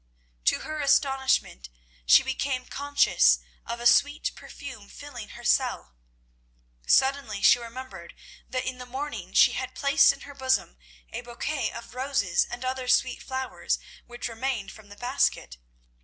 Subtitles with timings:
[0.45, 1.69] To her astonishment,
[2.07, 5.95] she became conscious of a sweet perfume filling her cell.
[6.87, 8.15] Suddenly she remembered
[8.49, 10.75] that in the morning she had placed in her bosom
[11.13, 13.77] a bouquet of roses and other sweet flowers
[14.07, 15.57] which remained from the basket.